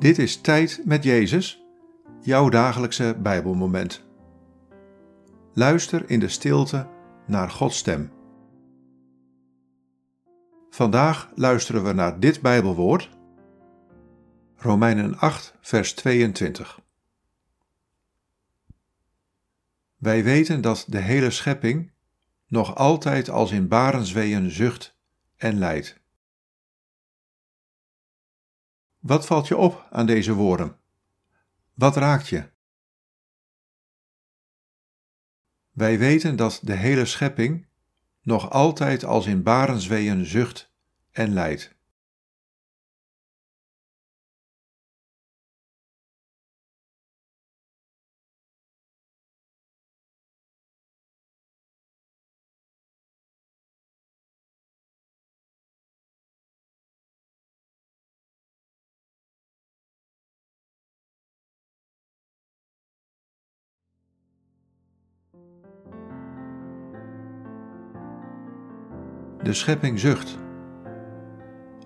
Dit 0.00 0.18
is 0.18 0.40
Tijd 0.40 0.80
met 0.84 1.04
Jezus, 1.04 1.64
jouw 2.20 2.48
dagelijkse 2.48 3.16
Bijbelmoment. 3.22 4.04
Luister 5.54 6.10
in 6.10 6.20
de 6.20 6.28
stilte 6.28 6.88
naar 7.26 7.50
Gods 7.50 7.76
stem. 7.78 8.12
Vandaag 10.70 11.30
luisteren 11.34 11.84
we 11.84 11.92
naar 11.92 12.20
dit 12.20 12.40
Bijbelwoord, 12.40 13.10
Romeinen 14.56 15.18
8, 15.18 15.54
vers 15.60 15.94
22. 15.94 16.80
Wij 19.96 20.24
weten 20.24 20.60
dat 20.60 20.84
de 20.88 21.00
hele 21.00 21.30
schepping 21.30 21.92
nog 22.46 22.76
altijd 22.76 23.30
als 23.30 23.50
in 23.50 23.68
barensweeën 23.68 24.50
zucht 24.50 24.96
en 25.36 25.58
lijdt. 25.58 25.99
Wat 29.00 29.26
valt 29.26 29.48
je 29.48 29.56
op 29.56 29.86
aan 29.90 30.06
deze 30.06 30.32
woorden? 30.32 30.76
Wat 31.74 31.96
raakt 31.96 32.28
je? 32.28 32.50
Wij 35.70 35.98
weten 35.98 36.36
dat 36.36 36.60
de 36.62 36.74
hele 36.74 37.04
schepping 37.04 37.66
nog 38.22 38.50
altijd 38.50 39.04
als 39.04 39.26
in 39.26 39.42
barensweeën 39.42 40.26
zucht 40.26 40.72
en 41.10 41.32
lijdt. 41.32 41.78
De 69.42 69.54
schepping 69.54 69.98
zucht. 69.98 70.38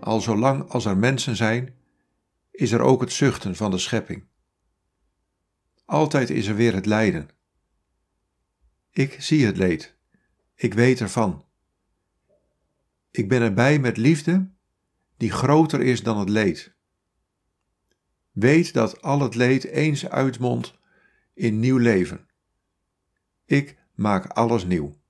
Al 0.00 0.20
zolang 0.20 0.68
als 0.68 0.84
er 0.84 0.96
mensen 0.96 1.36
zijn, 1.36 1.74
is 2.50 2.72
er 2.72 2.80
ook 2.80 3.00
het 3.00 3.12
zuchten 3.12 3.56
van 3.56 3.70
de 3.70 3.78
schepping. 3.78 4.24
Altijd 5.84 6.30
is 6.30 6.46
er 6.46 6.54
weer 6.54 6.74
het 6.74 6.86
lijden. 6.86 7.28
Ik 8.90 9.16
zie 9.22 9.46
het 9.46 9.56
leed. 9.56 9.94
Ik 10.54 10.74
weet 10.74 11.00
ervan. 11.00 11.44
Ik 13.10 13.28
ben 13.28 13.42
erbij 13.42 13.78
met 13.78 13.96
liefde 13.96 14.50
die 15.16 15.30
groter 15.30 15.80
is 15.80 16.02
dan 16.02 16.18
het 16.18 16.28
leed. 16.28 16.74
Weet 18.30 18.72
dat 18.72 19.02
al 19.02 19.20
het 19.20 19.34
leed 19.34 19.64
eens 19.64 20.08
uitmondt 20.08 20.78
in 21.34 21.60
nieuw 21.60 21.76
leven. 21.76 22.28
Ik 23.44 23.78
maak 23.94 24.26
alles 24.26 24.64
nieuw. 24.64 25.02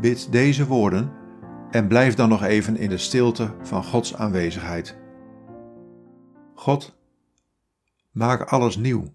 Bid 0.00 0.32
deze 0.32 0.66
woorden 0.66 1.21
en 1.72 1.88
blijf 1.88 2.14
dan 2.14 2.28
nog 2.28 2.42
even 2.42 2.76
in 2.76 2.88
de 2.88 2.98
stilte 2.98 3.54
van 3.62 3.84
Gods 3.84 4.14
aanwezigheid. 4.14 4.96
God, 6.54 6.98
maak 8.10 8.42
alles 8.42 8.76
nieuw. 8.76 9.14